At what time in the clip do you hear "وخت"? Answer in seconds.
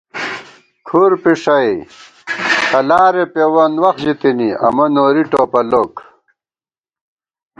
3.83-3.99